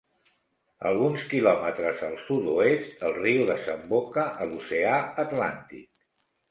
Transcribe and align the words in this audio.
Alguns 0.91 1.25
quilòmetres 1.33 2.01
al 2.09 2.17
sud-oest, 2.23 2.97
el 3.11 3.15
riu 3.21 3.47
desemboca 3.53 4.29
a 4.47 4.51
l'oceà 4.51 5.01
Atlàntic. 5.29 5.89